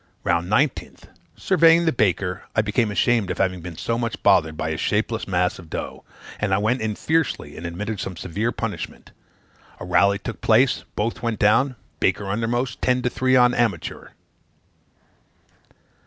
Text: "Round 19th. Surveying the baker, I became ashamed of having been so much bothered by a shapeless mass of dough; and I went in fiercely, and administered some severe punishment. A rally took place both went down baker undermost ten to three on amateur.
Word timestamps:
"Round 0.23 0.49
19th. 0.49 1.03
Surveying 1.35 1.85
the 1.85 1.91
baker, 1.91 2.45
I 2.55 2.63
became 2.63 2.89
ashamed 2.89 3.29
of 3.29 3.37
having 3.37 3.61
been 3.61 3.77
so 3.77 3.99
much 3.99 4.23
bothered 4.23 4.57
by 4.57 4.69
a 4.69 4.75
shapeless 4.77 5.27
mass 5.27 5.59
of 5.59 5.69
dough; 5.69 6.03
and 6.39 6.55
I 6.55 6.57
went 6.57 6.81
in 6.81 6.95
fiercely, 6.95 7.55
and 7.55 7.67
administered 7.67 7.99
some 7.99 8.17
severe 8.17 8.51
punishment. 8.51 9.11
A 9.79 9.85
rally 9.85 10.17
took 10.17 10.41
place 10.41 10.85
both 10.95 11.21
went 11.21 11.37
down 11.37 11.75
baker 11.99 12.25
undermost 12.31 12.81
ten 12.81 13.03
to 13.03 13.11
three 13.11 13.35
on 13.35 13.53
amateur. 13.53 14.07